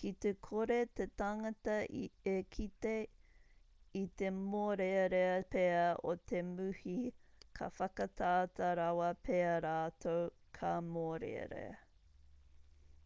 [0.00, 1.72] ki te kore te tangata
[2.32, 2.92] e kite
[4.02, 5.82] i te mōrearea pea
[6.14, 6.96] o te muhi
[7.58, 10.22] ka whakatata rawa pea rātou
[10.62, 11.74] ka mōrearea